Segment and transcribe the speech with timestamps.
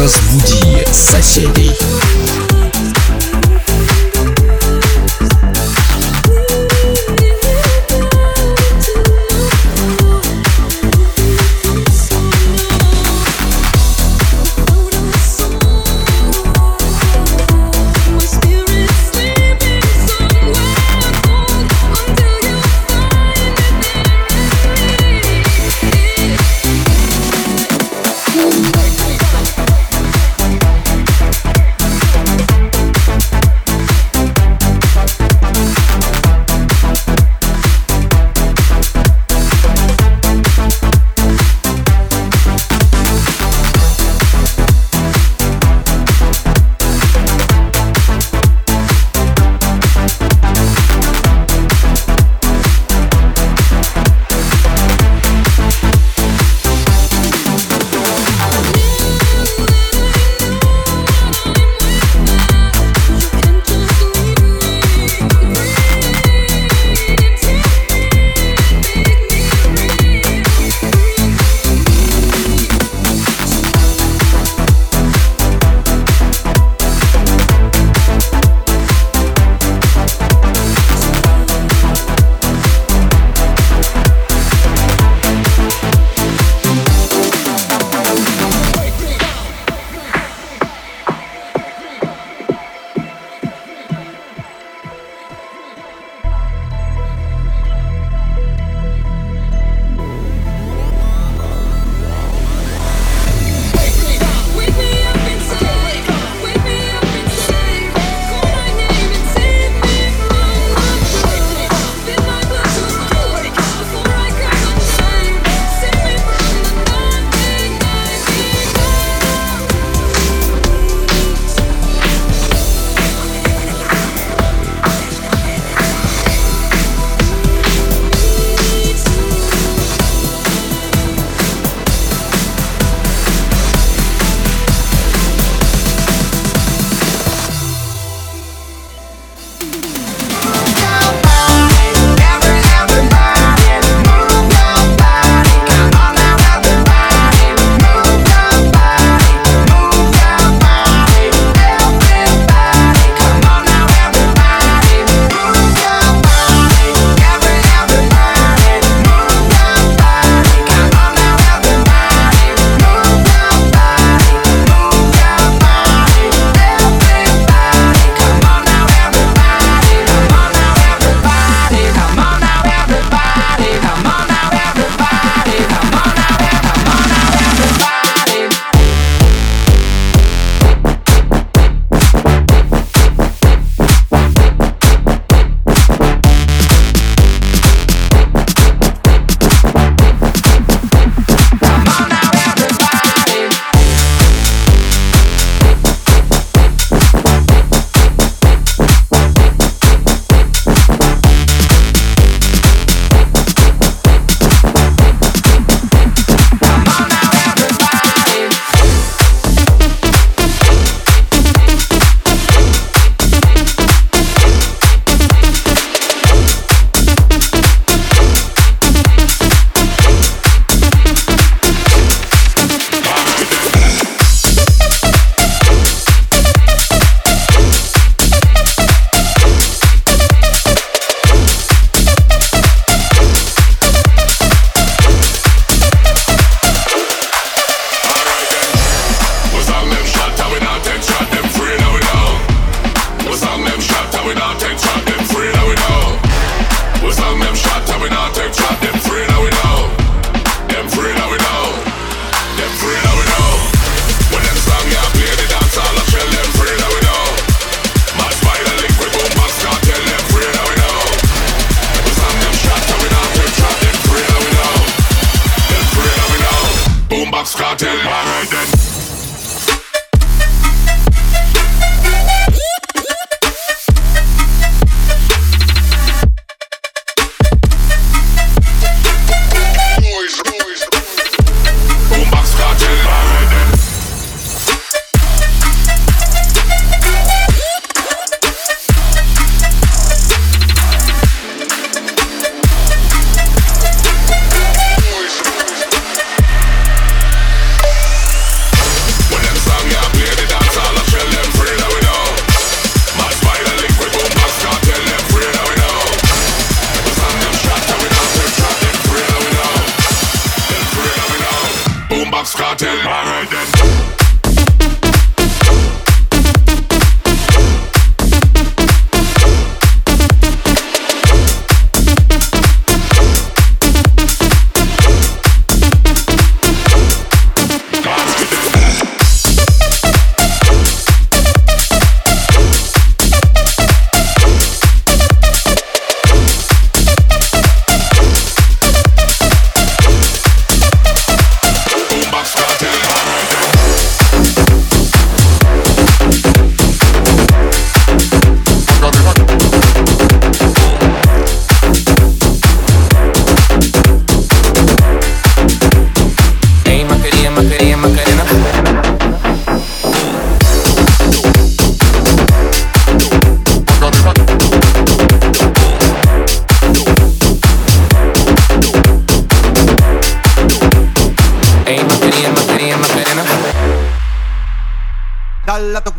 [0.00, 1.76] Разбуди соседей.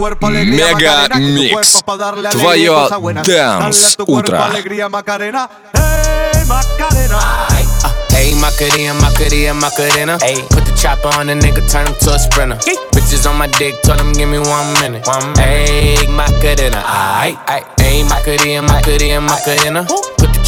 [0.01, 1.53] cuerpo alegría, Mega Macarena, que tu Mix.
[1.53, 3.27] cuerpo pa' darle alegría Твое y cosas buenas.
[3.27, 4.45] Dale a Dance tu cuerpo Утро.
[4.45, 5.51] alegría, Macarena.
[5.75, 7.47] Hey, Macarena.
[8.17, 10.19] Ayy, Macarena, Macarena, Macarena.
[10.23, 12.57] Ayy, put the chopper on the nigga, turn him to a sprinter.
[12.93, 15.07] Bitches on my dick, tell him give me one minute.
[15.07, 17.65] One Ayy, Macarena, aight, aight.
[17.77, 19.85] Ayy, Macarena, Macarena, Macarena.
[19.85, 20.20] Put the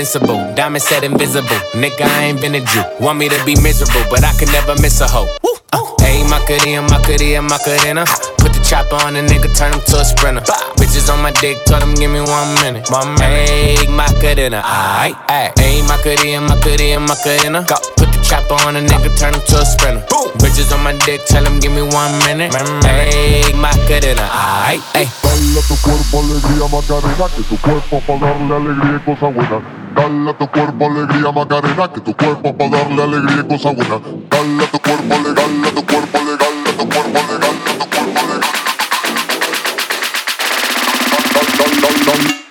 [0.00, 0.54] invincible.
[0.54, 1.60] Diamond said invisible.
[1.76, 2.82] Nigga, I ain't been a Jew.
[3.00, 5.28] Want me to be miserable, but I can never miss a hoe.
[5.72, 8.04] Uh, Ayy, Macarena, Macarena, Macarena.
[8.40, 10.40] Put the chopper on the nigga, turn him to a sprinter.
[10.80, 12.88] Bitches on my dick, told him give me one minute.
[12.88, 15.52] Ayy, Macarena, aight, aight.
[15.60, 17.60] Ayy, Macarena, Macarena, Macarena.
[17.68, 17.76] Go.
[18.00, 20.00] Put the chopper on the nigga, turn him to a sprinter.
[20.40, 22.56] Bitches on my dick, tell him give me one minute.
[22.56, 24.24] Ayy, Macarena,
[24.64, 25.12] aight, ayy.
[25.20, 29.79] Dale a tu cuerpo alegría Macarena, que tu cuerpo pa' darle alegría y cosas buenas.
[29.94, 34.00] Dale a tu cuerpo alegría Macarena, que tu cuerpo pa' darle alegría y cosas buenas.
[34.30, 37.86] Dale a tu cuerpo dale a tu cuerpo dale a tu cuerpo dale a tu
[37.90, 38.46] cuerpo dale,
[42.06, 42.49] dale,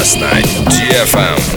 [0.00, 0.46] last night.
[0.72, 1.49] GFM.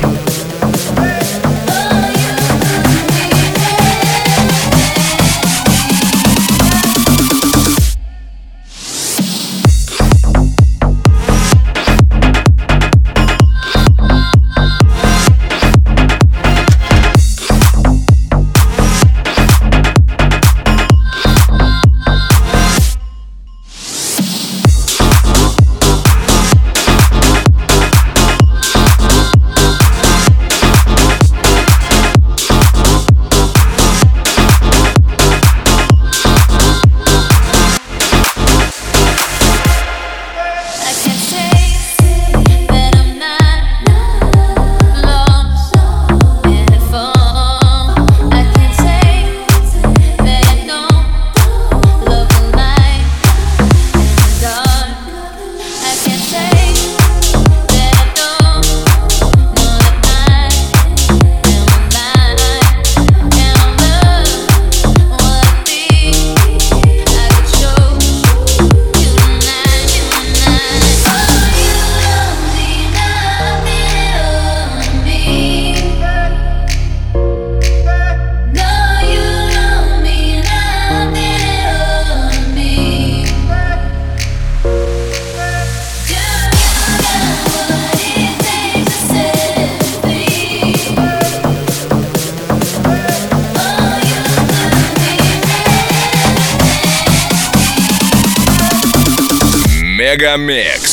[100.13, 100.92] Мегамикс.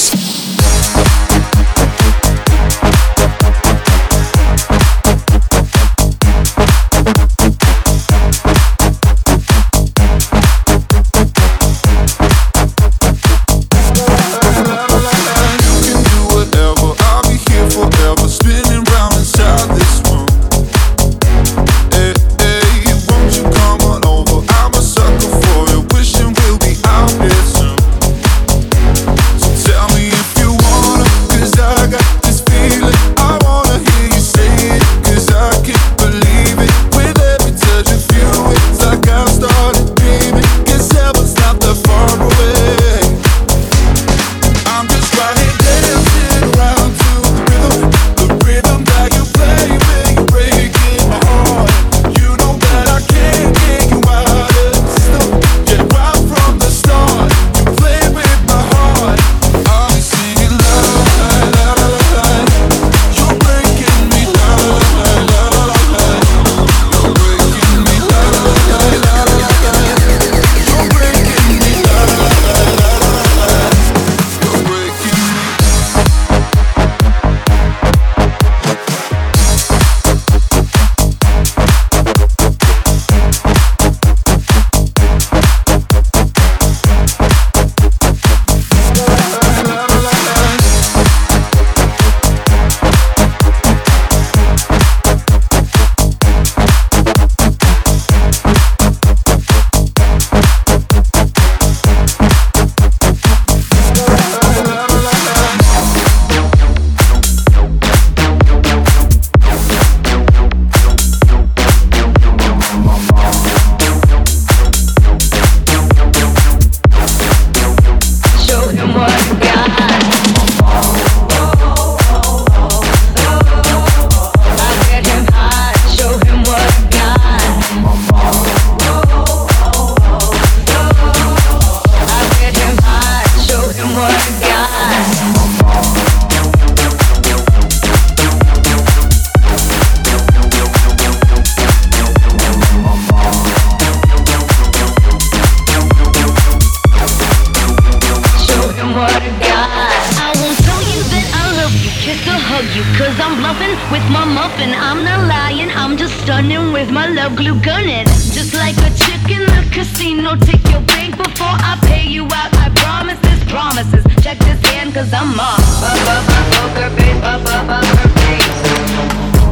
[154.39, 155.71] I'm I'm not lying.
[155.71, 158.07] I'm just stunning with my love glue gunning.
[158.07, 162.55] Just like a chick in the casino, take your bank before I pay you out.
[162.55, 164.05] I promise this promises.
[164.23, 165.59] Check this hand, cause I'm up.
[165.59, 168.61] Up, up, up, poker face, up, up, up, her face.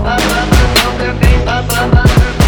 [0.06, 2.47] Up, up, up, poker face, up, up, up, face.